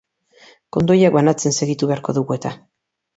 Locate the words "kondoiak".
0.77-1.13